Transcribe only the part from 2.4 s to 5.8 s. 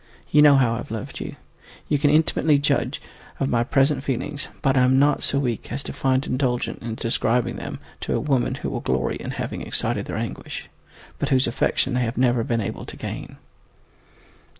judge of my present feelings, but I am not so weak